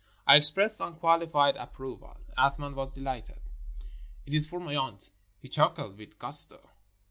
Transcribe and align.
I 0.25 0.35
expressed 0.35 0.81
unqualified 0.81 1.57
ap 1.57 1.75
proval. 1.77 2.17
Athman 2.35 2.73
was 2.73 2.89
delighted. 2.89 3.39
"It 4.25 4.33
is 4.33 4.47
for 4.47 4.59
my 4.59 4.75
aunt," 4.75 5.11
he 5.39 5.47
chuckled 5.47 5.95
with 5.99 6.17
gusto. 6.17 6.71